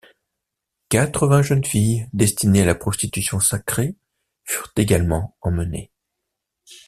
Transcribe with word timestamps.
Quatre-vingts 0.89 1.43
jeunes 1.43 1.63
filles 1.63 2.07
destinées 2.11 2.63
à 2.63 2.65
la 2.65 2.73
prostitution 2.73 3.39
sacrée 3.39 3.97
furent 4.45 4.73
également 4.75 5.37
emmenées. 5.41 5.91